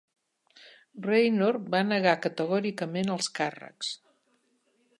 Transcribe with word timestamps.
Raynor 1.07 1.59
va 1.75 1.81
negar 1.89 2.15
categòricament 2.25 3.13
els 3.17 3.29
càrrecs. 3.41 3.93